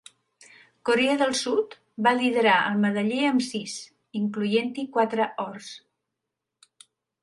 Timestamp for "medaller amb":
2.87-3.47